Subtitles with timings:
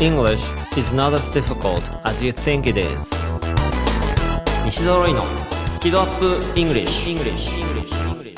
[0.00, 3.10] English is not as difficult as you think it is.
[4.64, 5.24] 西澤ロイの
[5.72, 7.58] スキドアップ English, English.
[7.60, 8.36] English.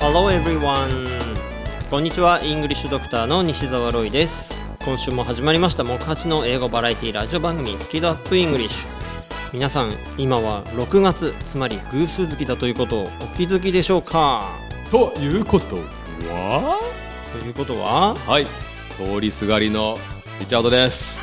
[0.00, 1.08] Hello everyone.
[1.88, 2.42] こんにちは。
[2.42, 4.60] イングリッシュドクターの西澤ロイです。
[4.84, 5.84] 今週も始まりました。
[5.84, 8.88] 木八の英語バラエティラジオ番組スキドアップイングリッシュ
[9.52, 14.48] 皆さん今は6月つまり偶数月だということをお気づきでしょうか？
[14.90, 15.76] ということ
[16.28, 16.80] は？
[17.32, 18.16] ということは？
[18.26, 18.46] はい。
[18.96, 19.98] 通りすがりの
[20.42, 21.20] リチャードです。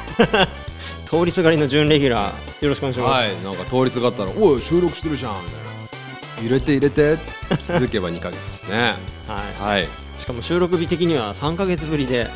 [1.06, 7.18] 通りすがりの準レギュラーよろしくお願いします、はいなんか通りすがったら「おい収録してるじゃん」みたいな「入れて入れて」
[7.50, 8.96] 気づけば2ヶ月ね。
[9.28, 9.72] はい。
[9.72, 9.90] はい。
[10.20, 12.30] しかも収録日的には3ヶ月ぶりで。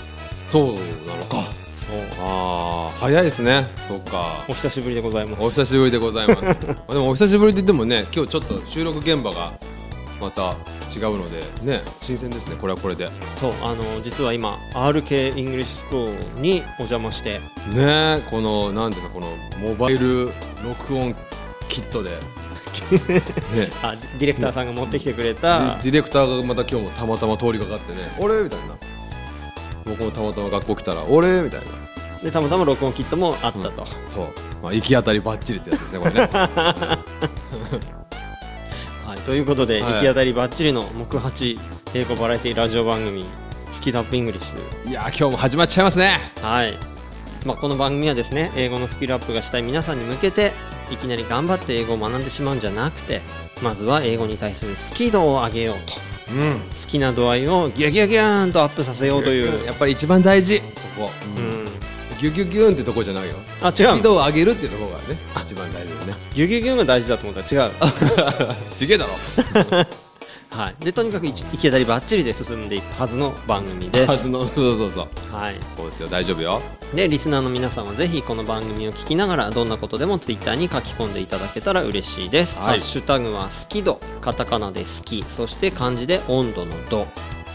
[0.46, 0.66] そう
[1.08, 1.54] なのか。
[1.76, 2.00] そう。
[2.20, 3.66] あー早いですね。
[3.88, 4.44] そっか。
[4.50, 5.46] お久しぶりでございます。
[5.46, 6.42] お久しぶりでございます。
[6.68, 9.54] まあでもお久しぶりって言ってもね今日ちょっと収録現場が
[10.20, 10.56] また
[10.96, 13.10] 違うのでね新鮮ですねこれはこれで。
[13.38, 17.40] そうあの実は今 RK イングリッシュスクールにお邪魔して。
[17.74, 19.28] ねこのなんていうのこの
[19.60, 20.30] モバイル
[20.64, 21.16] 録音
[21.70, 22.12] キットで。
[23.56, 23.72] ね。
[23.82, 25.78] あディレクターさんが持ってきてくれた。
[25.84, 28.76] ディレクターがまた今日もたまたま通りかかってね「俺?」みたいな。
[29.86, 31.84] 僕もたまたま学校来たら「俺?」みたいな。
[32.24, 34.26] でたまたま録音キットもあったと、そう、
[34.64, 36.30] まあ、行き当たりばっちりってやつですねこれね。
[36.32, 37.00] は
[38.00, 38.03] い、
[39.26, 39.94] ということで、はい。
[39.94, 41.58] 行き当たりばっちりの木八
[41.94, 43.26] 英語バラエティラジオ番組
[43.72, 44.90] スキドアップイングリッシュ。
[44.90, 46.20] いやー今日も始まっちゃいますね。
[46.42, 46.74] はい、
[47.46, 50.52] まあ、この番組はですね英語のスキルアップがしたい皆さんに向けて
[50.92, 53.22] いきなり頑張って英語を学んでしまうんじゃなくて
[53.62, 56.34] まずは英語に対する好き度を上げようと。
[56.34, 56.60] うん。
[56.60, 60.62] 好きな度合いをギュギュギューンとアップさせようという、やっぱり一番大事。
[60.74, 61.53] そこ、うん、
[62.24, 63.36] ギュギュギュンってとこじゃないよ。
[63.62, 66.16] あ違うスピーのドを上げるっていうところがね一番大事だね。
[66.34, 67.74] ギュギュギュンが大事だと思ったら違う、
[68.76, 69.14] ちげえだろ。
[70.50, 76.08] はい、でとにかく行き当たりばっちりで進んでいくはずの番組です、はずのそうそうそうはい、そうですよ。
[76.08, 76.62] 大丈夫よ。
[76.94, 87.08] でリスナーの皆さんはぜひこの番組を聞きながらどんなことでもツイッターに書き込んでいただけたら嬉しいです、はいハッシュタグは好き度カタカナで好きそして漢字で温度の度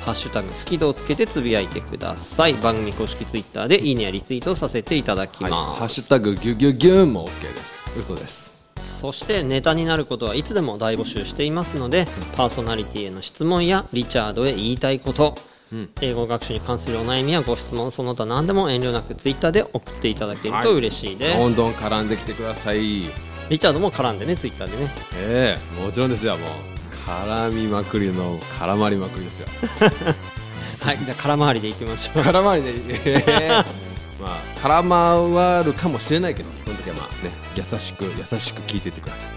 [0.08, 2.54] ハッシュタグ好き度をつけてつぶやいてください。
[2.54, 3.92] 番組公式ツイッターでい。
[3.92, 7.76] いねやリツイートをさせていただきはい、ます、ハッシュタグギュギュギュンも OK です。
[7.98, 8.56] 嘘です。
[8.82, 15.34] そしてネタになることはいつでも大募集していますのでパーソナリティへの質問やリチャードへ言いたいこと、
[15.70, 15.90] うん。
[16.00, 23.10] 英語学習に関するお悩みやご質問その他何でも遠慮なくツイッターで送っていただけると嬉しいです、どんどん絡んできてください。
[23.50, 24.90] リチャードも絡んでねツイッターでね。
[25.16, 26.77] ええもちろんですよもう
[27.08, 29.46] 絡みまくりの絡まりまくりですよ。
[30.80, 32.22] はいじゃあ空回りでいきましょう。
[32.22, 32.74] 絡まりで、
[33.04, 33.48] ええ
[34.20, 39.28] まあ絡まるかもしれないけどその時はまあね優しく優しく聞いていってください。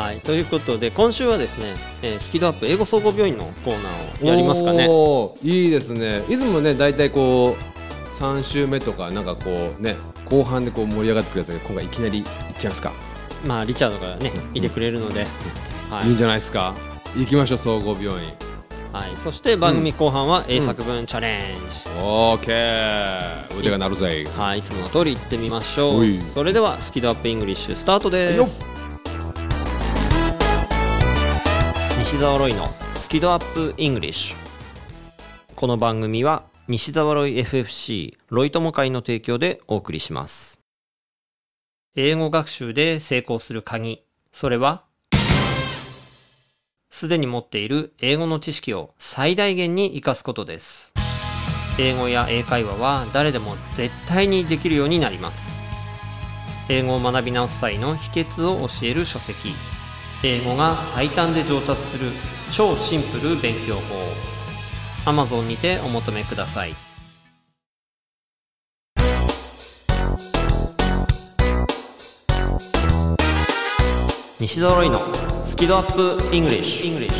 [0.00, 1.66] はいということで今週はですね、
[2.02, 4.88] えースキドアップ英語総合病院のコーナーをやりますかね。
[5.42, 6.22] いいですね。
[6.28, 12.24] いつもね大体こう3週目とかなんかこうね後半でこう盛り上がってくるやつが今回いきなりいっ
[12.56, 12.92] ちゃいますか、
[13.46, 15.26] まあリチャードがねいてくれるので、
[15.92, 16.08] はい。
[16.08, 16.74] い、いんじゃないですか？
[17.14, 18.32] 行きましょう総合病院。
[18.94, 21.62] はい、そして番組後半は英作文チャレンジ、
[22.00, 24.26] オーケー腕が鳴るぜ。
[24.36, 26.04] はい、いつもの通り行ってみましょう。
[26.32, 28.64] それではスキドアップイングリッシュスタートです。
[31.98, 34.36] 西澤ロイのスキドアップイングリッシュ。
[35.54, 40.60] この番組は西澤ロイ FFC ロイ友会の提供でお送りします。
[41.96, 44.02] 英語学習で成功する鍵。
[44.32, 44.84] それは
[46.92, 50.92] すでに持っている英語の知識を最大限に活かすことです。
[51.80, 55.58] 英語や英会話は誰でも絶対にできるようになります。
[56.68, 59.54] 英語を学び直す際の秘訣を教える書籍。
[60.22, 62.12] 英語が最短で上達する
[62.52, 65.10] 超シンプル勉強法。
[65.10, 66.76] Amazon にてお求めください。
[74.38, 75.00] 西澤ロイの
[75.44, 75.92] スキドアッ
[76.28, 77.10] プイングリッシュ。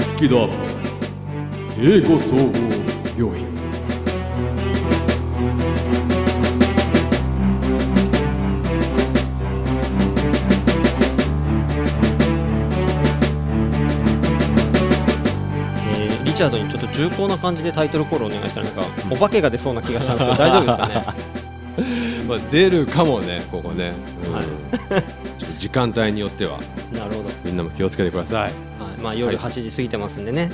[0.00, 0.54] スキドアップ。
[1.80, 2.52] 英語総合
[3.18, 3.53] 病院。
[16.34, 21.34] チャードにちょっと重厚な感じでタイトルコールお願いしたらなんかお化けが出そうな気がしたんですけど大丈夫ですかね？
[22.28, 23.92] まあ出るかもねここね、
[24.26, 24.32] うん。
[24.34, 24.44] はい。
[25.38, 26.58] ちょっと時間帯によっては。
[26.92, 28.42] なるほど、みんなも気をつけてください。
[28.42, 28.52] はい、
[29.02, 29.36] まあ夜はい。
[29.36, 30.50] 8時過ぎてますんでね、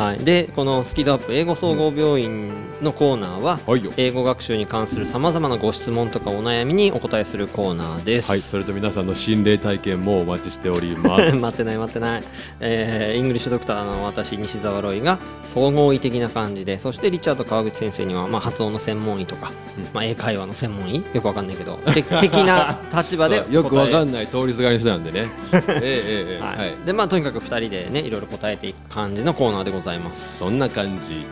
[0.00, 2.50] はい、でこのスキドアップ英語総合病院
[2.80, 3.60] のコーナーは、
[3.98, 8.30] 英語学習に関するさまざまなご質問とかお悩みにお答えするコーナーです。
[8.30, 11.36] はいそれと皆さんの心霊体験もお待ちしております。
[11.44, 12.22] 待ってない待ってない、
[12.60, 19.52] えーイングリッシュドクターの私西澤ロイが総合医的な感じでそしてリチャード川口先生には、まあ、発音の専門医とか、
[19.92, 21.04] まあ、英会話の専門医？
[21.12, 25.28] よくわかんないけどて的な立場で よくわかんんない通りすがりの人なんでね。
[25.52, 26.58] ええええええはい。
[26.58, 26.76] はい。
[26.86, 31.24] でまあとにかく2人でねいろいろ答えていく感じのコーナーでございますそんな感じ、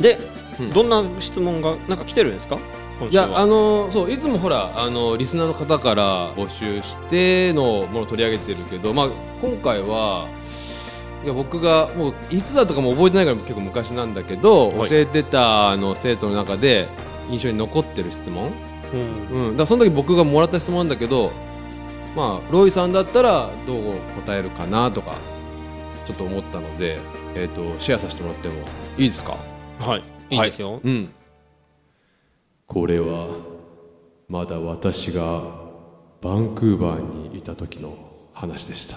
[0.00, 0.18] で、
[0.60, 0.70] うん。
[0.72, 2.58] どんな質問がなんか来てるんですか？
[3.00, 9.08] 今いやあのそういつもほらあのリスナーの方から募集してのものを取り上げてるけど、まあ、
[9.40, 10.28] 今回は
[11.22, 14.88] いや僕がもういつだとかも覚えてないから結構昔なんだけど、はい。
[14.88, 16.88] 教えてたあの生徒の中で
[17.30, 18.50] 印象に残ってる質問、
[18.92, 19.00] うん。
[19.00, 21.30] うん、だからその時僕がもらった質問なんだけど
[22.16, 25.14] まあロイさんだったらどう答えるかなとか
[26.04, 26.98] ちょっと思ったので、
[27.40, 28.54] えー、とシェアさせてもらっても
[28.98, 29.36] いいですか？
[29.78, 30.02] はい。
[30.30, 31.14] いいですよ、うん。
[32.66, 33.28] これは
[34.28, 35.42] まだ私が
[36.20, 37.96] バンクーバーにいた時の
[38.34, 38.96] 話でした。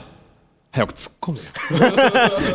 [0.74, 1.44] 早く突っ込むよ。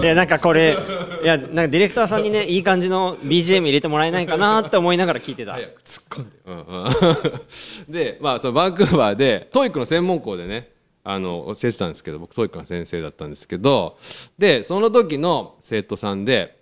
[0.02, 0.74] いやなんかこれ
[1.22, 5.52] いやなんかディレクターさんにねいい感じの BGM 入れてもらえないかなって思いながら聞いてた。
[5.52, 10.70] 早く突っ込んで、うんうん、 でまあそのバンクーバーで TOEIC の専門校でね
[11.08, 13.96] あの教えてたんですけど僕 TOEIC の先生だったんですけど
[14.38, 16.58] でその時の生徒さんで、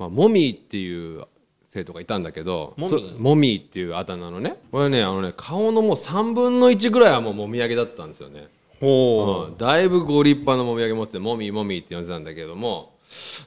[0.00, 1.24] まあ、モミーっていう
[1.62, 8.48] 生徒がいたんだけどモミモミーっていうあだ名のねこれねあのね顔のもう3分の1ぐらいはもうもみあげだったんですよね。
[8.80, 9.52] ほう。
[9.52, 9.56] ん。
[9.58, 12.98] だいぶご立派なもみあげ持っててもみもみって呼んでたんだけども。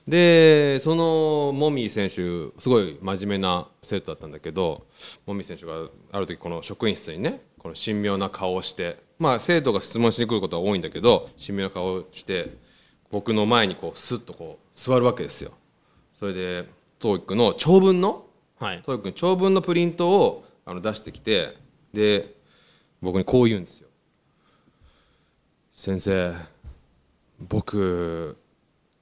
[0.07, 2.15] でそのもみ選手
[2.59, 4.87] すごい真面目な生徒だったんだけど
[5.27, 12.57] もみ選手がある時この職員室にねこの神妙な顔をしてまあ生徒が質問しに来ることは多いんだけど神妙な顔をして
[13.11, 15.51] 僕の前にこうスッとこう座るわけですよ。
[16.11, 16.65] それで
[16.99, 18.25] TOEIC の長文の
[18.59, 18.81] うはい。
[18.81, 21.55] TOEIC の長文のプリントをあの出してきて
[21.93, 22.33] で
[22.99, 23.89] 僕にこう言うんですよ。
[25.71, 26.33] 先生
[27.47, 28.37] 僕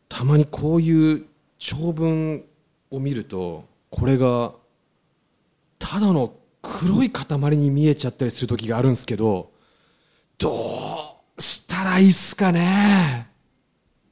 [0.10, 1.26] たまにこういう
[1.60, 2.44] 長文
[2.92, 4.52] を見るとこれが
[5.78, 9.58] ただの黒い塊に見えちゃったりする時があるんですけど
[10.40, 13.28] どうしたらいいっすかね？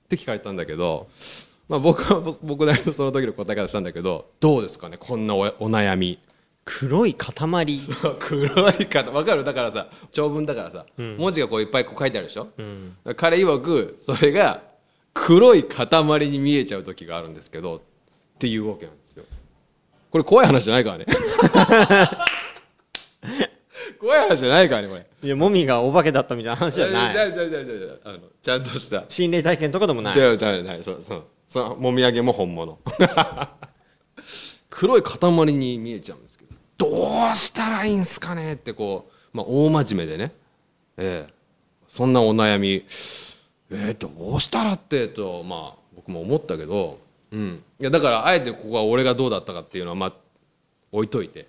[0.06, 1.08] って聞かれたんだけど、
[1.70, 4.98] まあ、僕は僕なりのその時の答え方したんだけどどうですかね？
[4.98, 6.20] こんなおお悩み。
[6.66, 7.34] 黒い塊。
[8.20, 9.44] 黒い方わかる？
[9.46, 12.50] だからさ長文だからさ、文字がこういっぱいこう書いてあるでしょ、
[13.16, 14.64] 彼曰くそれが
[15.14, 15.88] 黒い塊
[16.30, 17.82] に見えちゃう時があるんですけどっ
[18.38, 19.24] ていうわけなんですよ。
[20.12, 21.06] これ怖い話じゃないからね
[24.00, 25.06] 怖い話じゃないからねこれ。
[25.24, 27.14] いやもみがお化けだったみたいな話じゃない。
[27.14, 32.80] じゃあじゃあじゃあじゃああのちゃんとした心霊体験とかでもないではないないそうそうそのもみあげも本物
[34.70, 40.32] 黒い塊に見えちゃうんですけどどうしたらいいんすかねってこう、まあ、大真面目でね、
[40.98, 41.34] ええ
[41.88, 42.86] そんなお悩み
[43.70, 47.00] えー、どうしたらってとまあ僕も思ったけど、
[47.32, 50.14] うん、いやだからあえてここは俺がどうだったかっていうのはまあ
[50.92, 51.48] 置いといて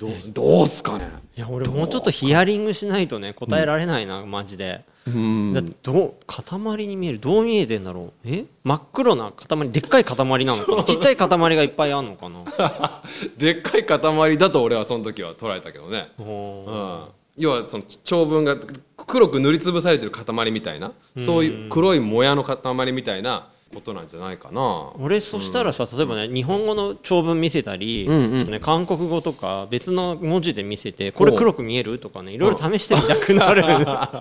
[0.00, 1.10] どうどうすかね？
[1.36, 4.82] いや俺もうちょっとヒアリングしないとね答えられないな、マジで。
[5.06, 5.52] うん。
[5.52, 8.12] だってどう塊に見えるどう見えてんだろう？
[8.24, 8.46] え？
[8.64, 10.84] 真っ黒な塊でっかい塊なのかな？
[10.84, 12.44] ちっちゃい塊がいっぱいあるのかな？
[13.36, 16.08] でっかい塊だと俺はその時は捉えたけどね。
[16.18, 17.04] うん、
[17.36, 18.56] 要はその長文が
[18.96, 20.92] 黒く塗りつぶされてる塊みたいな？
[21.18, 24.90] そういう黒いもやの塊みたいなことなんじゃないかな。
[24.98, 28.50] 俺そしたらさ例えばね日本語の長文見せたり、うんうん。
[28.50, 33.62] ね、韓国語とか別の文字で見せてこれ黒く見えるとかねいろいろ試してみたくなる。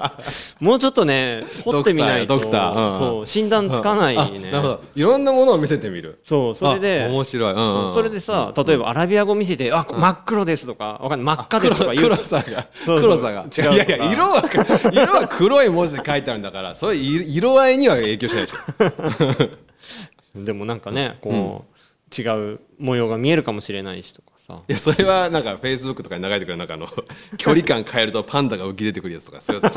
[0.60, 4.52] もうちょっとね掘ってみないとドクターうんそう診断つかないあね
[4.96, 6.20] いろんなものを見せてみる。
[6.26, 7.88] そうそれであ面白い、うんうん。
[7.88, 12.10] うんそれでさ例えばアラビア語見せて「あ真っ黒です」とかわかんない「真っ赤です」とか言う。
[12.10, 12.68] 黒さが。
[12.86, 13.46] 黒さが。
[13.58, 14.44] 違ういやいや色は
[14.92, 19.39] 色は黒い文字で書いてあるんだからそれ色色合いには影響しないでしょ
[20.36, 24.62] でもなんかねこう、違う模様が見えるかもしれないしとかさ。
[24.68, 26.88] いやそれはなんかフェイスブックとかに流れてくるなんかあの
[27.38, 29.76] 距離感変えるとパンダが浮き出てくるやつとかそういうやつ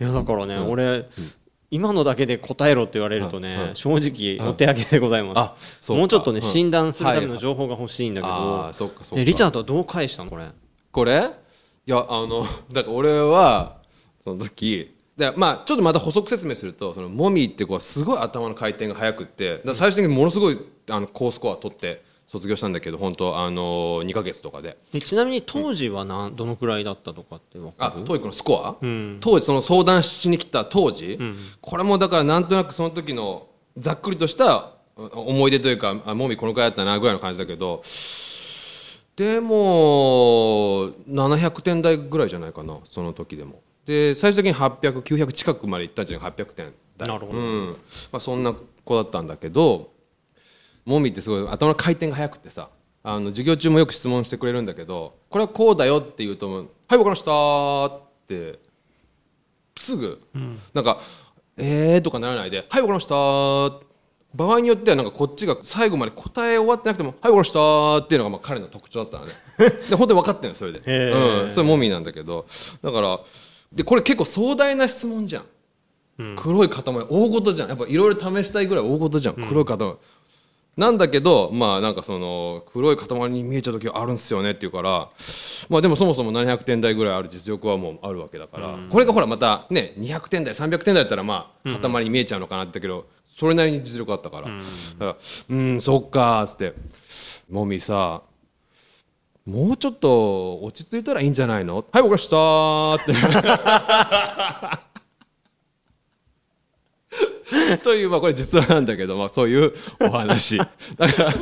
[0.00, 1.06] いやだからね、俺、
[1.70, 3.74] 今のだけで答えろって言われるとね、うん。
[3.74, 3.96] 正
[4.38, 5.98] 直お手上げでございます、あそうか。
[6.00, 6.42] もうちょっとね、うん。
[6.42, 9.22] 診断するためのはい情報が欲しいんだけど、ああそっかそっか。
[9.22, 10.46] えリチャードはどう返したのこれ？
[10.90, 11.30] これ？
[11.86, 13.76] いやあのだから俺は
[14.18, 20.58] その時でまあちょっとまた補足説明するとそのモミーって子はすごい頭の回転が速くって最終的にものすごい
[20.90, 24.76] あの高スコア取って卒業したんだけど本当あの2ヶ月とかで。
[24.92, 29.18] でちなみに当時はなんどのくらいだったとかって分かある TOEIC のスコア、ん。
[29.20, 31.18] 当時その相談しに来た当時、
[31.60, 37.82] これもだからなんとなくその時のざっくりとした思い出というかあもみこのくらいだったなぐらいの感じだけど
[39.16, 47.08] でも700点台ぐらいじゃないかなその時でもで最終的に800900近くまでいったんじゃない？800点台。
[47.08, 47.38] なるほど。
[47.38, 47.66] うん。
[48.12, 49.92] まあ、そんな子だったんだけど
[50.84, 52.68] もみってすごい頭の回転が速くてさ
[53.02, 58.58] あの授業中もよく質問してくれるんだけどこれはこうだよって言うと「はい分かりました」って
[59.76, 60.22] すぐ、
[60.72, 60.98] なんか
[61.56, 63.14] 「えー」とかならないで「はい分かりました」
[64.34, 69.32] 場合によってはなんかこっちが最後まで答え終わってなくても「はい分かりました」っていうのがまあ彼の特徴だったのね。
[69.88, 72.46] で本当に分かってるのそれで、うん、それもみなんだけど。
[72.82, 73.20] だから
[73.74, 76.36] でこれ結構壮大な質問じゃん。
[76.36, 76.82] 黒い塊。
[76.84, 77.68] 大事じゃん。
[77.68, 79.34] やっぱいろいろ試したいぐらい大事じゃん。
[79.34, 79.76] 黒い塊、
[80.76, 85.08] なんだけどまあなんかその黒い塊に見えちゃう時あるんすよねって言うから
[85.68, 94.62] まあでもそもそも700点台ぐらいある実力はもうあるわけだから、これがほらまたね200点台300点台だったらまあ塊に見えちゃうのかなってけど、それなりに実力あったから、だか
[94.98, 95.16] ら
[95.48, 96.74] うんそっかつって
[97.50, 98.22] 「もみさ
[99.46, 101.84] もうちょっと落ち着いたらいいんじゃないの？
[101.92, 102.36] はい、わかした。
[102.36, 103.12] ーって。
[107.84, 110.56] という、まあ、これ実話なんだけど、まあ、そういうお話。
[110.56, 111.34] だから、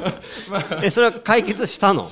[0.82, 2.02] えそれは解決したの？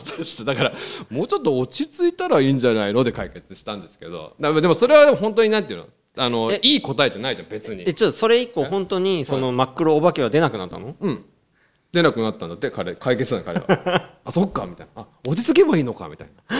[0.44, 0.72] だから、
[1.10, 3.02] もうちょっと落ち着いたらいいんじゃないの？
[3.02, 5.86] で解決したんですけど、だでもそれは本当になんていうの？
[6.16, 7.82] あのえいい答えじゃないじゃん、別に。
[7.86, 7.92] え。
[7.92, 10.94] ちょっとそれ以降本当にその真っ黒お化けは出なくなったの？
[11.00, 11.24] うん。
[11.92, 14.10] 出なくなったんだって、彼、解決したの、彼は。
[14.24, 15.02] あ、そっか、みたいな。
[15.02, 16.56] あ、落ち着けばいいのか、みたいな。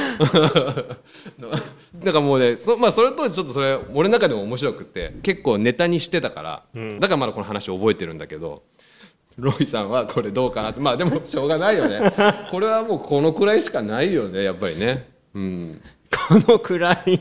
[1.38, 6.62] だからもうね、そ,、まあ、それとちょっとそれ、俺の中でも面白くて、結構ネタにしてたから、
[6.98, 8.62] だからまだこの話を覚えてるんだけど、
[9.36, 12.12] ロイさんはこれどうかなって、まあでもしょうがないよね。
[12.50, 15.10] これはもうこのくらいしかないよね、やっぱりね。
[15.34, 15.82] うん。
[16.28, 17.20] このくらい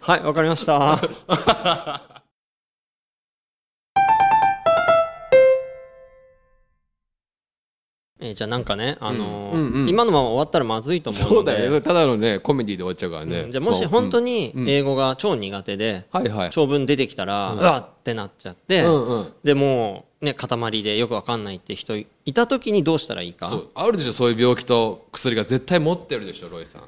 [0.00, 2.10] はいわかりました
[8.24, 9.88] えーじゃあなんかね、あのーうんうんうん。
[9.88, 11.80] 今のまま終わったらまずいと思うそうだよね。
[11.82, 13.40] ただのね、コメディで終わっちゃうからね。
[13.42, 14.68] うんじゃあもし本当にうん。
[14.68, 16.50] 英語が超苦手で、はいはい。
[16.50, 19.26] 長文出てきたら、うわってなっちゃって、うんうん。
[19.44, 23.50] でもうね塊でよくわかんないって人いた時にどうしたらいいか。
[23.74, 26.82] あるでしょそういう病気と薬が絶対持ってるでしょロイさん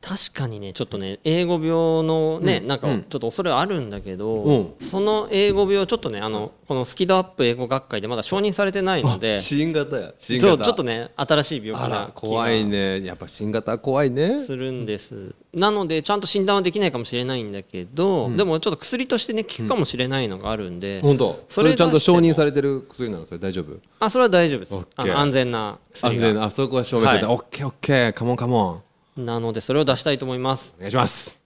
[0.00, 1.68] 確かにねちょっとね英語病
[2.06, 3.02] のね、なんかうん。
[3.02, 4.74] ちょっと恐れはあるんだけど、うん。
[4.78, 10.56] その英語病ちょっとねあのこのスキドアップ英語学会でまだ承認されてないので新型や新型。
[10.56, 13.04] ちょちょっとね新しい病あ気なら怖いね。
[13.04, 14.38] やっぱ新型は怖いね。
[14.38, 21.44] するんです、なのでちゃんと診断はできないかもしれないんだけど、でもちょっと薬としてね効くかもしれないのがあるんで、本当。
[21.48, 23.26] そそれれちゃんと承認されてる薬なの？
[23.26, 23.80] それ大丈夫？
[23.98, 24.74] あそれは大丈夫です。
[24.96, 26.26] 安全な薬が。
[26.26, 26.34] 安全。
[26.36, 27.34] なあそこは証明された、はい。
[27.34, 28.12] オッケーオッケー。
[28.12, 28.85] カモンカモン
[29.16, 30.74] なのでそれを出したいと思います。
[30.76, 31.42] お願いします。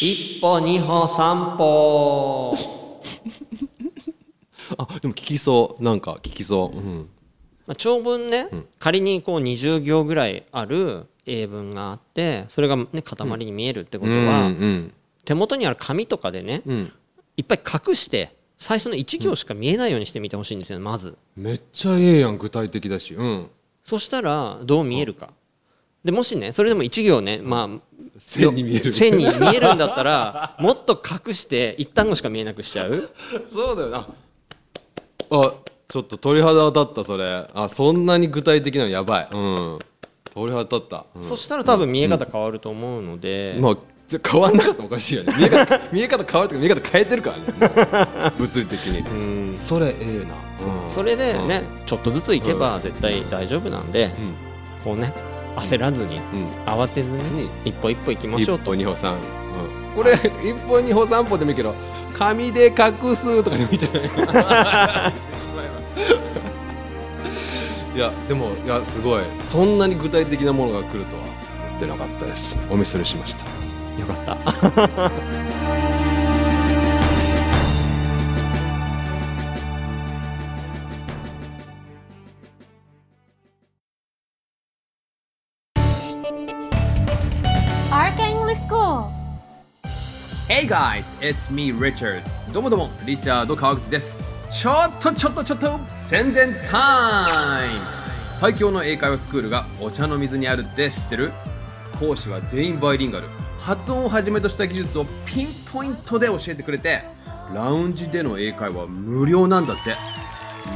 [0.00, 2.56] 一歩二歩三歩。
[4.78, 5.82] あでも聞きそう。
[5.82, 7.08] なんか聞きそう、うん、
[7.66, 8.48] まあ、長文ね、
[8.78, 14.94] 仮にこう20行ぐらいある英文があってそれが、ね、塊に見えるってことは、うん。
[15.26, 16.92] 手元にある紙とかでねうん、うん、
[17.36, 21.18] いっぱい隠して最初の1行しか見えないようにしてみてほしいんですよまず。
[21.36, 23.14] めっちゃええやん具体的だし。
[23.14, 23.50] うん。
[23.84, 25.30] そしたらどう見えるか
[26.04, 27.80] でもしねそれでも1行ね、まあ
[28.18, 28.92] 線に見える。
[28.92, 33.10] 線に見えるんだったらもっと隠して一単語しか見えなくしちゃう？
[33.46, 33.88] そうだよ。
[33.88, 34.06] な
[35.30, 35.54] あ
[35.88, 37.46] ちょっと鳥肌立ったそれ。
[37.54, 39.28] あそんなに具体的なのやばい。
[39.32, 39.78] うん。
[40.34, 41.24] 鳥肌立った、うん。
[41.24, 45.32] そしたら多分見え方変わると思うので、まあじゃ変わんなかったらおかしいよね。
[45.38, 48.32] 見え方 見え方変わるとか見え方変えてるからね。
[48.38, 49.56] 物理的に。
[49.56, 50.90] それええな、うん。
[50.90, 54.10] それでね、ちょっとずついけば絶対大丈夫なんで、
[54.82, 55.14] こうね
[55.56, 56.48] 焦らずに、うん。
[56.66, 58.74] 慌てずに一歩一歩行きましょうと。
[58.74, 59.20] 一歩二歩三、うん、
[59.94, 61.74] これ一歩二歩三歩でもいいけど
[62.14, 63.98] 紙で隠すとかでもいいんじゃな
[65.10, 65.12] い？
[67.96, 69.22] いやでもいやすごい。
[69.44, 72.58] そんなに具体的なものが来るとは思ってなかったです。
[72.70, 73.44] お見それしました。
[74.00, 74.34] よか
[74.84, 75.53] った
[90.66, 92.22] Guys, it's me Richard.
[92.50, 94.24] どうもどうも、リチャード川口です。
[94.50, 97.84] ちょっとちょっとちょっと宣伝タイム。
[98.32, 101.32] 最強の英会話スクールがお茶の水にあるって知ってる？
[102.00, 103.28] 講師は全員バイリンガル。
[103.58, 107.02] 発音をはじめとした技術をピンポイントで教えてくれて
[107.54, 109.96] ラウンジでの英会話無料なんだって。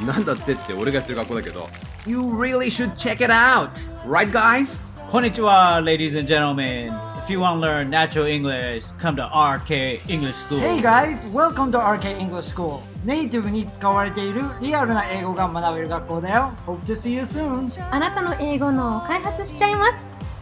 [0.05, 1.67] なんだってって俺がやってる学校だけど。
[2.07, 3.71] You really should check it out!
[4.07, 4.99] Right guys?
[5.11, 7.08] Konnichiwa, ladies and gentlemen.
[7.28, 10.60] If you want to learn natural English, come to RK English School.
[10.60, 12.82] Hey guys, welcome to RK English School.
[13.06, 16.52] ネイティブに使われているリアルな英語が学べる学校だよ。
[16.66, 17.72] Hope to see you soon.
[17.92, 19.94] あなたの英語の開発しちゃいます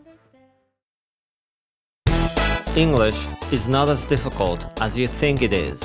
[2.74, 5.78] English is not as difficult as you think it is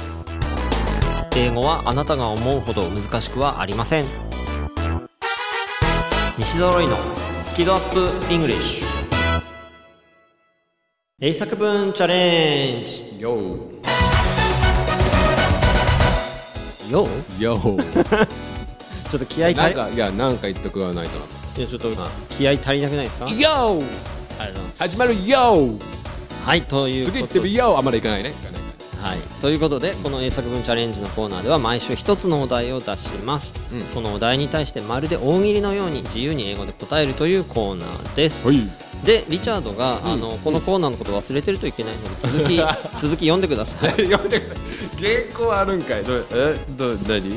[1.35, 4.05] 英語はあなたが思うほど難しくはありません
[6.37, 6.97] 西揃いの
[7.43, 8.85] スキドアップ English
[11.19, 13.57] 英作文チャレンジ YO!
[16.89, 17.77] よ YO!
[19.11, 21.17] ちょっと気合い足りなんか、いや、なんか言っとくはないと
[21.59, 21.89] いやちょっと
[22.29, 23.83] 気合い足りなくないですか？YO!
[24.77, 25.96] 始まる YO!
[26.47, 27.75] はいという次行ってみ YO!
[27.75, 28.31] あんまりいかないね。
[29.01, 38.61] はい、ということでこの英作文チャレンジのコーナーでは毎週一つのお題を出します、うんそのお題に対してまるで大喜利のように自由に英語で答えるというコーナーです、はい。
[39.05, 42.55] でリチャードが、あのこのコーナーのこと忘れてるといけないので続き
[43.01, 45.27] 続き読んでください読んでください。
[45.35, 46.03] 原稿あるんかい。
[46.05, 47.29] どえ、ど、何？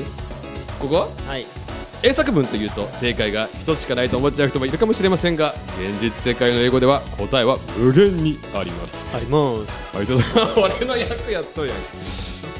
[0.78, 1.12] ここ？
[1.26, 1.44] はい
[2.02, 9.04] 英作文というと正解が一つしかないと思っちゃう人もいるかもしれませんが現実世界の英語では答えは無限にあります。
[9.14, 9.96] あります。
[9.96, 11.76] はい、ちょっと俺の役やっとるやん。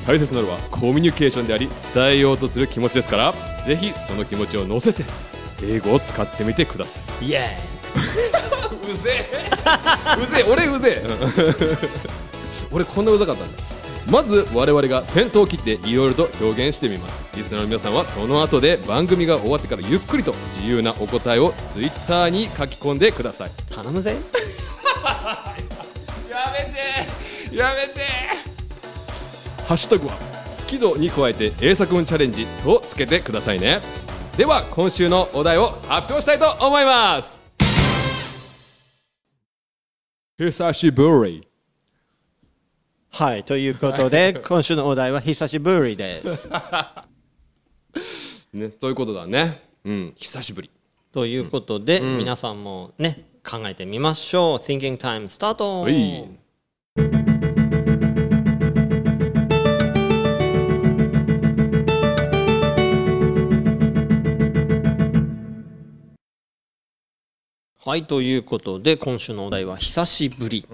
[0.07, 3.35] 大切なのはコミュニケーションであり伝えようとする気持ちですから
[3.67, 5.05] ぜひその気持ちを乗せて
[5.63, 7.27] 英語を使ってみてください。
[7.27, 7.57] イエ
[8.93, 10.23] うぜえ。
[10.23, 10.51] うぜえ。
[10.51, 11.79] 俺うぜえ。
[12.73, 13.70] 俺こんなうざかったんだ
[14.11, 17.25] まず我々が先頭を切っていろいろと表現してみます。
[17.37, 23.51] リスナーの皆さんはその後で番組が終わってからゆっくりと自由なお答えをツイッターに書き込んでください。
[23.51, 24.17] ー頼むぜ。
[26.29, 26.73] やめ
[27.53, 28.01] てやめて
[29.67, 33.81] ハッシュタグは好き度に加えて英作文チャレンジとつけてくださいね。
[34.37, 37.41] では今週のお題を発表したいと思います。
[40.37, 41.50] 久しぶり
[43.13, 46.49] はいということで今週のお題は久しぶりです。
[48.55, 49.63] ねということだね。
[49.85, 50.71] うん久しぶり。
[51.13, 54.59] ということで、皆さんもね考えてみましょう。
[54.59, 56.29] Thinking Time スタートはい。
[67.83, 70.67] はいということで今週のお題は久しぶり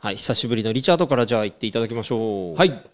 [0.00, 2.84] はい久しぶりのリチャードからじゃあ言っていただきましょうはい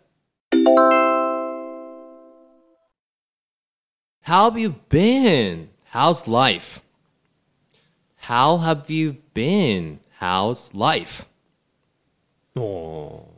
[4.27, 5.69] How have you been?
[5.93, 6.81] How's life?
[8.23, 9.99] How have you been?
[10.19, 11.27] How's life?
[12.57, 12.61] お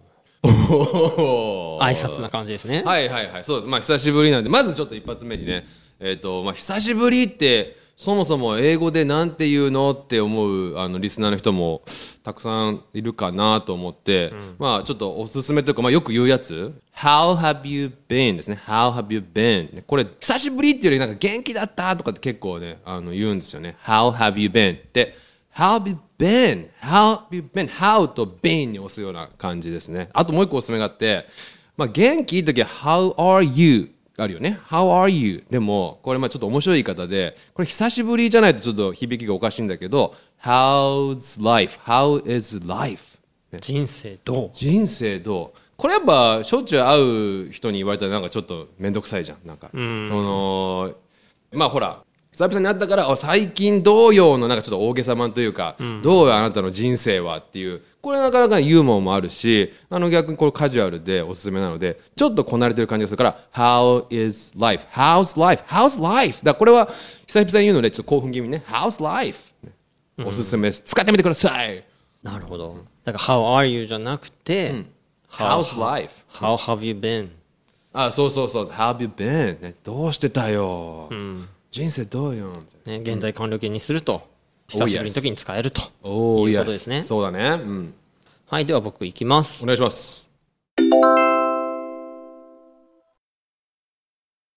[0.44, 5.66] おー挨拶な感じですねはいはいはいそうですまあ久しぶりなんでまずちょっと一発目にね
[5.98, 11.82] えっ、とまあ久しぶりってそもそも英語でなんて言うのって思うあのリスナーの人も
[12.22, 25.16] たくさんいるかなと思って、まあちょっとおすすめというか、まあ、よく言うやつ「How have you been?」ですね「How have you been?」これ久しぶりっていうよりなんか元気だったとかって結構ねあの言うんですよね「How have you been?」って
[25.56, 26.68] 「How have you been?
[26.82, 27.66] How have you been?
[27.66, 30.10] How と been に押すような感じですね。
[30.12, 31.26] あともう一個おすすめがあって、
[31.78, 33.95] まあ、元気いい時は How are you?
[34.18, 34.58] あるよね。
[34.68, 35.44] How are you?
[35.50, 41.78] でも、これまあちょっと面白い言い方で、これ久しぶりじゃないとちょっと響きがおかしいんだけど、How's life?
[41.84, 43.18] How is life?
[43.60, 44.50] 人生どう？
[44.52, 45.58] 人生どう？
[45.76, 47.00] これやっぱしょっちゅう会
[47.48, 50.94] う人に言われたらなんかちょっと面倒くさいじゃんなんか、その
[51.52, 52.02] まあほら
[52.36, 64.86] 久々に会ったからあ最近どうよのなんかちょっと大げさまんというか、どうよあなたの人生はっていうこれなかなかユーモアもあるしあの逆にこれカジュアルでおすすめなのでちょっとこなれてる感じがするから How is life?
[64.92, 65.64] How's life?
[65.66, 66.44] How's life?
[66.44, 66.90] だからこれは
[67.26, 69.54] 久々に言うのでちょっと興奮気味にね How's life?
[70.22, 71.82] おすすめです、使ってみてください
[72.22, 74.84] なるほどだから How are you じゃなくて、
[75.30, 76.22] How's life?
[76.34, 77.30] How have you been?
[77.94, 81.08] あそうそうそう「How have you been?、ね」どうしてたよ、
[81.76, 84.26] 人生どうよね、現在完了形にすると、
[84.66, 87.02] 久しぶりの時に使えるとおおいうことですね。
[87.02, 87.94] そうだね、うん、
[88.46, 89.66] はい、では僕いきますお。
[89.66, 90.30] 願いします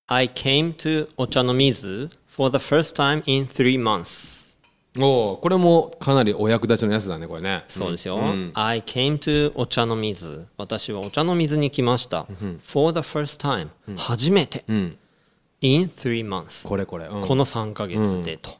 [0.08, 4.58] I came to Ochanomizu for the first time in three months.
[4.98, 8.18] おおこれもかなりお役立ちのやつだねこれねそうですよ。
[8.54, 10.48] I came to お茶の水。
[10.56, 12.26] 私はお茶の水に来ました。
[12.64, 14.64] For the first time、初めて。
[15.62, 16.68] In three months。
[16.68, 17.28] これこれ、うん。
[17.28, 18.52] この3ヶ月でと。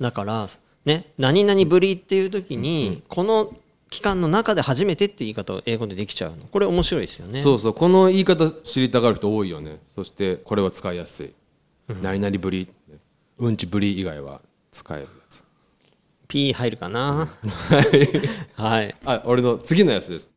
[0.00, 0.46] だから、
[0.84, 3.54] ね、何々ぶりっていう時に、この
[3.90, 6.46] 期間の中で初めてって言い方を英語でできちゃうの。
[6.46, 7.40] これ面白いですよね。
[7.40, 7.74] そうそう。
[7.74, 9.80] この言い方知りたがる人多いよね。
[9.94, 11.32] そしてこれは使いやすい、
[12.00, 12.68] 何々ぶり。
[13.38, 15.44] うんちぶり以外は使えるやつ。
[16.28, 17.28] P 入るかな。
[18.54, 18.94] はい。
[19.04, 20.30] あ俺の次のやつです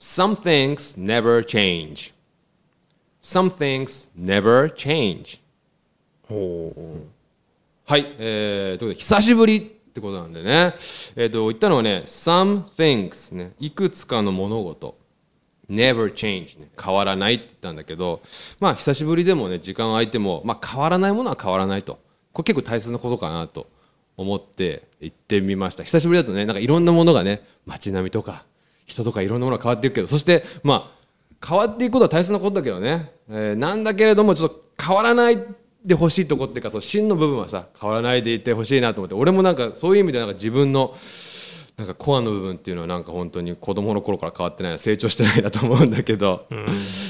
[0.00, 2.14] Some things never change.
[3.20, 5.40] Some things never change.
[7.86, 9.60] はい、えー、ということで久しぶりっ
[9.92, 10.74] てことなんでね.
[11.16, 14.96] えっ、と言ったのはね Some things ねいくつかの物事
[15.68, 18.22] never change ね変わらないって言ったんだけど.
[18.58, 21.98] まあ久しぶりでもね時間空いてもまあ変わらないものは変わらないと。
[22.32, 23.66] これ結構大切なことかなと
[24.16, 25.82] 思って行ってみました。
[25.84, 28.46] 久しぶりだとねなんかいろんなものがね街並みとか
[28.90, 35.38] 人とかいろんなものが変わっていくけどそしてまあ変わっていくことは大切なことだけどね、えーなんだけれどもちょっと変わらない
[35.84, 40.94] でほしいとこっていうかそう真の部分はさ変わらないでいてほしいなと思って俺もなんかそういう意味でなんか自分の
[41.78, 46.46] なんかコアの部分っていうのはなんか本当に子供の頃から変わってない成長してないなと思うんだけど、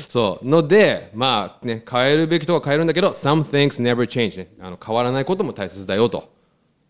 [0.08, 0.48] そう。
[0.48, 4.52] のでまあね変えるべきとこは変えるんだけど some things never change ね。
[4.60, 6.32] あの変わらないことも大切だよと。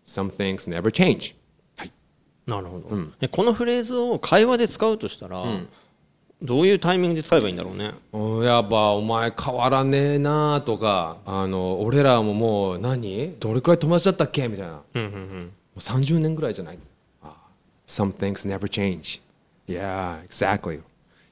[0.05, 1.40] some things never change はい
[2.51, 5.45] なるほど、でこのフレーズを会話で使うとしたら、
[6.43, 7.93] どういうタイミングで使えばいいんだろうね。
[8.13, 13.35] うんやっぱお前変わらねえなとかあの俺らももう何？
[13.39, 14.49] どれくらい友達だったっけ？
[14.49, 16.79] みたいな、もう30年ぐらいじゃない？
[17.23, 17.35] あ
[17.87, 19.21] Some things never change.
[19.69, 20.81] Yeah exactly.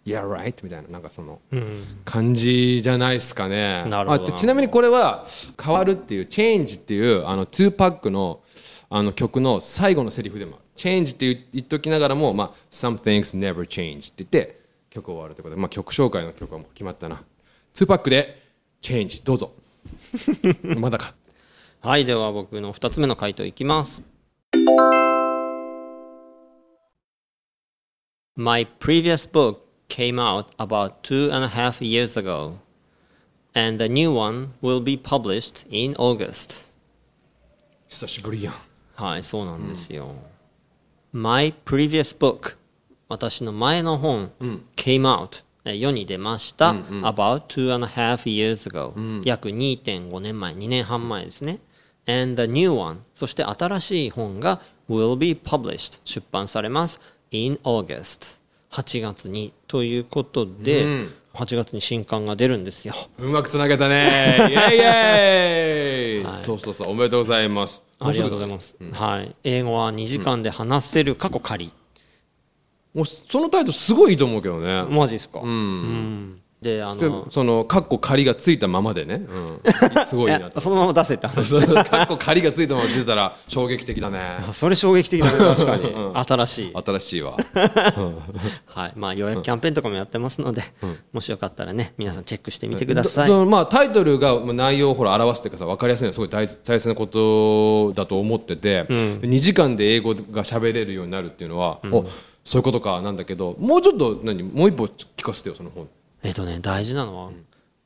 [0.05, 0.55] Yeah right?
[0.63, 0.89] みたいな。
[0.89, 1.41] なんかその
[2.05, 3.85] 感じじゃないですかね。
[3.89, 5.27] なるほどちなみにこれは
[5.63, 8.41] 変わるっていう Change っていうあの2パックの
[8.91, 17.21] あの曲の最後のセリフでもある Change って言言っときながらも、まあ、Some things never change って言って曲終わるということで、まあ、曲紹介の曲はもう決まったな
[17.75, 18.41] 2パックで
[18.81, 19.53] Change どうぞ
[20.79, 21.15] まだか
[21.81, 24.03] はいでは僕の2つ目の回答いきます
[28.37, 32.59] My previous book came out about two and a half years ago
[33.53, 36.73] and the new one will be published in August
[37.89, 38.55] 久しぶりやん
[38.95, 40.15] はいそうなんですよ、
[41.19, 42.55] My previous book.
[43.09, 44.31] 私の前の本、
[44.77, 45.43] came out.
[45.65, 48.93] え世に出ました、about two and a half years ago、
[49.25, 51.59] 約2.5年前2年半前ですね。
[52.07, 52.99] And the new one.
[53.17, 56.01] そして新しい本が will be published.
[56.05, 57.01] 出版されます。
[57.33, 58.39] in August.
[58.71, 59.53] 8月に。
[59.67, 62.95] ということで、8月に新刊が出るんですよ。
[63.19, 64.07] うまくつなげたね。
[64.51, 66.91] イエイイエイ、そうそうそう。
[66.91, 71.73] おめでとうございますありがとうございます、はい、英語は2時間で話せる過去仮、
[72.95, 79.61] もうそのタイトルすごいいいと思うけどね、マジですか、うんであでのそのカッコ仮がついたままでね、うん、
[80.07, 80.57] すごいいなと。
[80.57, 81.61] やそのまま出せって話そう。
[81.61, 84.19] カッコ仮がついたまま出てたら衝撃的だね。
[84.49, 85.95] あそれ衝撃的だね 確かに。
[86.15, 87.37] 新しい、新しいわ。
[88.67, 88.93] はい。
[88.97, 90.63] まあ、予約キャンペーンとかもやってますので、
[91.13, 102.05] もしよかったらね皆さんチェックしてみてください、まあ、タイトルがまあ内容をほら表すっていうかさ分かりやすいのはすごい大大切なことだと思ってて、2時間で英語が喋れるようになるっていうのは、お
[102.45, 105.87] そういうことかなんだけどもうちょっと何もう一歩聞かせてよその本
[106.23, 107.31] えっとね大事なのは、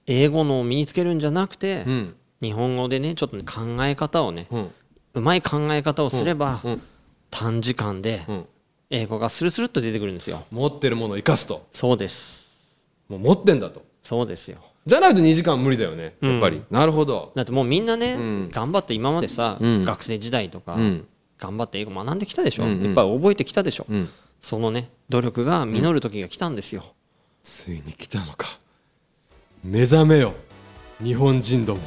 [0.06, 2.14] 英語のを身につけるんじゃなくて、ん。
[2.40, 4.70] 日本語でねちょっとね考え方をね、うん。
[5.14, 6.82] うまい考え方をすれば、うん。
[7.30, 8.44] 短時間でん。
[8.90, 10.44] 英語がスルスルっと出てくるんですよ。
[10.50, 11.66] 持ってるものを生かすと。
[11.72, 12.82] そうです。
[13.08, 13.84] もう持ってんだと。
[14.02, 14.58] そうですよ。
[14.84, 17.32] じゃないと2時間無理だよねやっぱり、なるほど。
[17.36, 18.50] だってもうみんなね、ん。
[18.50, 19.84] 頑張って今までさ、ん。
[19.84, 21.06] 学生時代とか、ん。
[21.38, 22.84] 頑張って英語学んできたでしょ、んうん。
[22.86, 24.08] いっぱい覚えてきたでしょ、ん。
[24.40, 26.84] そのね努力が実る時が来たんですよ、
[27.42, 28.59] ついに来たのか。
[29.64, 30.35] 目覚めよ。
[31.02, 31.81] 日本人ども。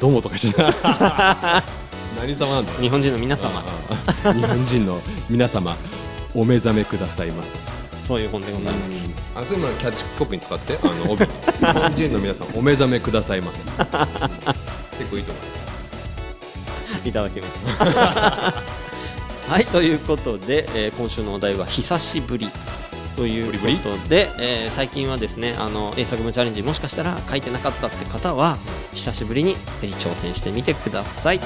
[0.00, 0.72] どもとかしてない
[2.18, 2.72] 何様なんだ？
[2.80, 3.62] 日本人の皆様。
[4.32, 5.76] 日本人の皆様。
[6.34, 7.56] お目覚めくださいませ。
[8.06, 10.76] そういう本でございます、あそういうのキャッチコピーに使って？
[10.82, 11.24] あの帯。
[11.24, 13.62] に日本人の皆さんお目覚めくださいませ。
[13.62, 15.40] 結構いいと思
[17.04, 17.08] う。
[17.08, 17.84] いただきました
[19.52, 22.48] はいということで、えー今週のお題は「久しぶり」
[23.16, 28.56] ということで、えー最近はですねあの英作文チャレンジもしかしたら書いてなかったって方は
[28.92, 31.40] 久しぶりにぜひ挑戦してみてください。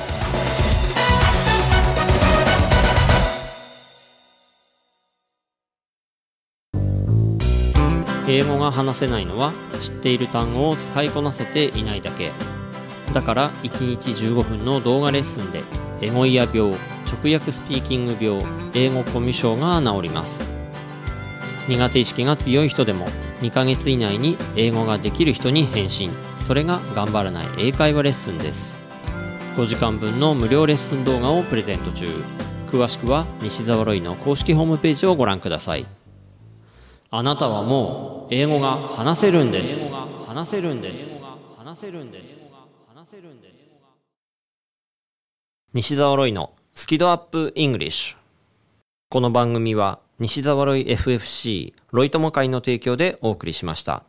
[8.30, 12.30] 英語が話せないのは知っている単語を使いこなせていないだけ。
[13.14, 15.62] だから1日15分の動画レッスンで
[16.02, 16.72] エゴイヤ病
[17.10, 20.57] 直訳スピーキング病英語コミュ障が治ります。
[21.68, 23.06] 苦手意識が強い人でも
[23.42, 28.80] 2ヶ月以内に英語ができる人に変身それが頑張らない英会話レッスンです。
[29.56, 32.06] 5時間分の無料レッスン動画をプレゼント中。
[32.68, 35.86] 詳しくは西澤ロイの公式ホームページをご覧ください。
[37.10, 39.94] あなたはもう英語が話せるんです。
[40.26, 41.24] 話せるんです。
[41.56, 42.54] 話せるんです。
[42.88, 43.74] 話せるんです。
[45.74, 48.16] 西澤ロイのスキドアップイングリッシュ。
[49.10, 54.02] この番組は西澤ロイ FFC ロイ友会の提供でお送りしました。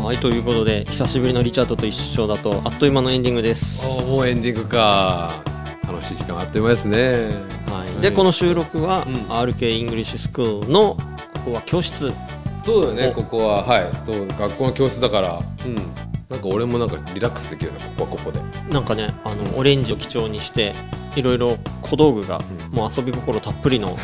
[0.00, 3.84] はい、ということで久しぶりのリチャードと一緒だとあっという間のエンディングです。
[3.84, 5.42] おーもうエンディングか。
[5.82, 7.30] 楽しい時間あっという間ですね。
[7.66, 9.14] はい、でこの収録は、うん。
[9.26, 12.12] RK イングリッシュスクールのここは教室。
[12.64, 13.64] そうだよねおここは。
[13.64, 13.90] はい。
[14.06, 15.42] そう学校の教室だから。
[15.66, 18.40] うんなんか俺もなんかリラックスできるねここはここで。
[18.72, 20.74] なんかねあのオレンジを基調にして
[21.14, 22.40] いろいろ小道具が、
[22.70, 23.98] もう遊び心たっぷりの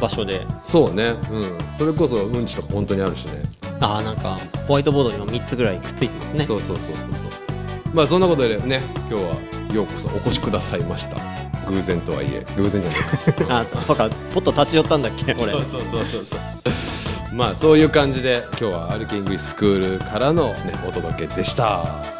[0.00, 0.46] 場所で。
[0.62, 1.14] そうね。
[1.30, 1.58] うん。
[1.78, 3.42] それこそうんちとか本当にあるしね。
[3.80, 6.44] あーなんかホワイトボードにも3つぐらいくっついてますね。
[6.46, 7.94] そうそうそうそうそう。
[7.94, 11.16] まあそんなことでね今日はようこそお越しくださいました。
[11.70, 12.46] 偶然とはいえ。
[12.56, 12.90] 偶然じゃ
[13.50, 13.64] ない。
[13.64, 14.08] か あそうか。
[14.32, 15.52] ポッと立ち寄ったんだっけ俺。
[15.52, 16.38] そうそうそうそうそう
[17.34, 21.84] まあそういう感じで今日はアルキングリッシュスクールからのねお届けでした。
[21.84, 22.12] は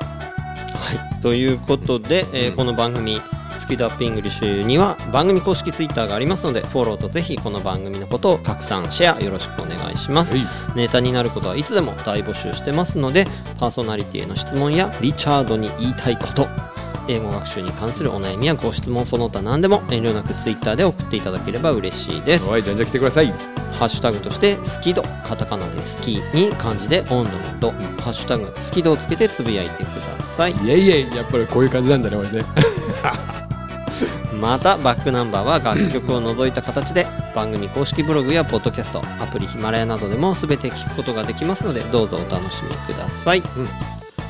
[1.16, 2.56] い、ということで、えーうん。
[2.56, 3.20] この番組
[3.58, 10.36] 「スキドアップイングリッシュ」には番組公式ツイッターがありますのでフォローとぜひこの番組のことを拡散シェアよろしくお願いします。
[10.36, 10.46] はい。
[10.74, 13.26] ネタになることはいつでも大募集してますので
[13.60, 16.73] パーソナリティへの質問やリチャードに言いたいこと
[17.08, 22.50] 英語学習に関するお悩みやご質問その他何でも遠慮なくツイッターで送っていただければ嬉しいです。
[22.50, 23.32] はいじゃんじゃん来てください。
[23.72, 27.60] ハッシュタグとして「好き度」カタカナで「好き」に漢字で「温度の。
[27.60, 27.70] 度」
[28.02, 30.52] ハッシュタグ「好き度」をつけてつぶやいてください。
[30.52, 32.44] いえいえやっぱりこういう感じなんだね俺ね。
[34.40, 43.42] またバックナンバーは楽曲を除いた形で番組公式ブログやポッドキャストアプリヒマラヤなどでも全て聞くことができますのでどうぞお楽しみください、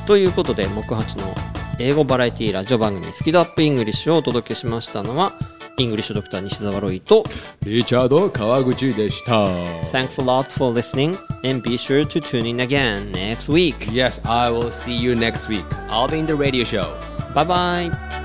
[0.05, 1.35] ということで木八の
[1.79, 5.33] 英語バラエティラジオ番組「スキドアップイングリッシュ」をお届けしましたのは
[5.77, 7.23] イングリッシュドクター西澤ロイと
[7.65, 9.47] リチャード川口でした
[9.91, 14.21] Thanks a lot for listening and be sure to tune in again next week Yes
[14.25, 16.85] I will see you next week I'll be in the radio show
[17.33, 18.24] Bye bye